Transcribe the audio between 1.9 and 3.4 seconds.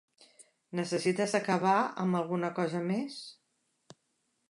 amb alguna cosa més?